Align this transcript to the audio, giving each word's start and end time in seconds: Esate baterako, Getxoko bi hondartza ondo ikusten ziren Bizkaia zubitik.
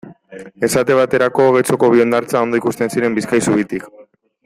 Esate 0.67 0.95
baterako, 0.99 1.45
Getxoko 1.57 1.91
bi 1.97 2.03
hondartza 2.07 2.41
ondo 2.47 2.63
ikusten 2.63 2.93
ziren 2.97 3.19
Bizkaia 3.19 3.49
zubitik. 3.51 3.91